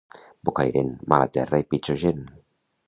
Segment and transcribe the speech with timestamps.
[0.49, 2.27] Bocairent, mala terra i pitjor gent.